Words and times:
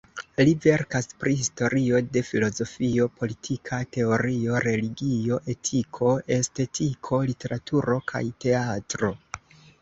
Li 0.47 0.51
verkas 0.61 1.07
pri 1.23 1.33
historio 1.41 1.99
de 2.15 2.23
filozofio, 2.29 3.05
politika 3.19 3.79
teorio, 3.97 4.55
religio, 4.69 5.37
etiko, 5.55 6.11
estetiko, 6.39 7.21
literaturo 7.29 8.01
kaj 8.15 8.25
teatro. 8.47 9.13